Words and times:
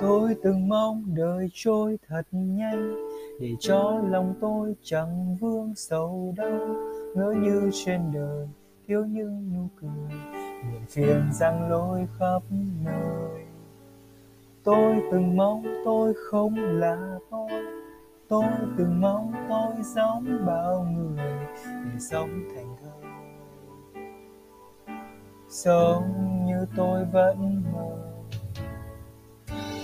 tôi 0.00 0.36
từng 0.42 0.68
mong 0.68 1.04
đời 1.14 1.48
trôi 1.54 1.98
thật 2.08 2.22
nhanh, 2.30 2.94
để 3.40 3.50
cho 3.60 4.00
lòng 4.10 4.34
tôi 4.40 4.74
chẳng 4.82 5.36
vương 5.40 5.74
sầu 5.76 6.34
đau. 6.36 6.76
Ngỡ 7.14 7.32
như 7.32 7.70
trên 7.72 8.00
đời 8.14 8.48
thiếu 8.86 9.04
những 9.04 9.52
nụ 9.54 9.68
cười 9.80 10.18
buồn 10.62 10.82
phiền 10.88 11.22
giăng 11.32 11.70
lối 11.70 12.06
khắp 12.18 12.42
nơi. 12.84 13.44
Tôi 14.64 14.96
từng 15.12 15.36
mong 15.36 15.64
tôi 15.84 16.14
không 16.30 16.54
là 16.58 17.18
tôi 17.30 17.50
tôi 18.28 18.44
từng 18.78 19.00
mong 19.00 19.32
tôi 19.48 19.74
giống 19.82 20.46
bao 20.46 20.86
người 20.96 21.26
để 21.66 21.98
sống 21.98 22.30
thành 22.54 22.76
thơ 22.82 23.08
sống 25.48 26.02
như 26.46 26.66
tôi 26.76 27.04
vẫn 27.04 27.62
mơ 27.72 27.87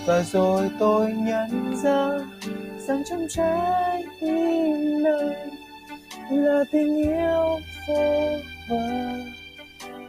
và 0.05 0.23
rồi 0.23 0.69
tôi 0.79 1.13
nhận 1.13 1.75
ra 1.83 2.09
rằng 2.87 3.03
trong 3.09 3.27
trái 3.29 4.03
tim 4.21 5.03
này 5.03 5.49
là 6.29 6.63
tình 6.71 6.95
yêu 6.95 7.59
vô 7.87 8.29
bờ 8.69 8.77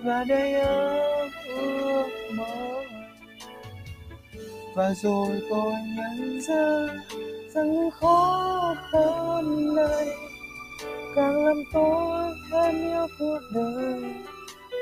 và 0.03 0.25
đầy 0.25 0.53
ấp 0.55 1.29
ước 1.57 2.07
mơ 2.35 2.83
và 4.75 4.95
rồi 5.03 5.41
tôi 5.51 5.73
nhận 5.97 6.41
ra 6.41 6.87
rằng 7.55 7.73
những 7.73 7.91
khó 7.91 8.75
khăn 8.93 9.75
này 9.77 10.07
càng 11.17 11.47
làm 11.47 11.63
tôi 11.73 12.35
thêm 12.53 12.75
yêu 12.83 13.07
cuộc 13.19 13.41
đời. 13.55 14.03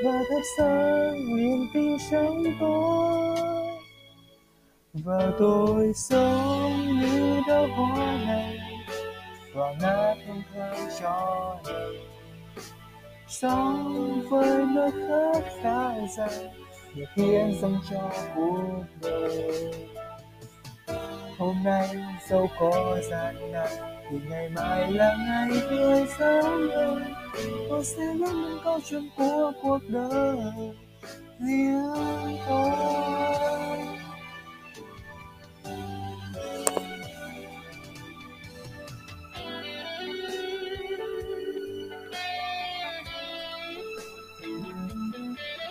Và 0.03 0.11
thắp 0.29 0.41
sáng 0.57 1.35
niềm 1.35 1.67
tin 1.73 1.97
trong 2.11 2.43
tôi 2.59 3.64
và 5.03 5.31
tôi 5.39 5.93
sống 5.93 6.99
như 7.01 7.41
đóa 7.47 7.67
hoa 7.67 8.17
này 8.27 8.59
và 9.53 9.73
ngát 9.81 10.17
hương 10.27 10.41
thơm 10.53 10.75
cho 10.99 11.57
đời. 11.67 11.97
Sống 13.27 14.21
với 14.29 14.65
nỗi 14.75 14.91
khát 14.91 15.43
khao 15.61 16.07
dài 16.17 16.49
để 16.95 17.05
hiến 17.15 17.61
dâng 17.61 17.77
cho 17.89 18.09
cuộc 18.35 18.83
đời. 19.01 19.73
Hôm 21.37 21.55
nay 21.63 21.89
dẫu 22.29 22.47
có 22.59 22.97
gian 23.09 23.51
nan, 23.51 23.67
thì 24.09 24.17
ngày 24.29 24.49
mai 24.49 24.91
là 24.91 25.15
ngày 25.27 25.61
tươi 25.69 26.05
sáng 26.19 26.67
hơn 26.75 27.03
tôi 27.69 27.85
sẽ 27.85 28.13
luôn 28.13 28.41
những 28.41 28.59
câu 28.63 28.79
chuyện 28.85 29.09
của 29.17 29.51
cuộc 29.61 29.79
đời. 29.87 30.37
Riêng 31.39 31.74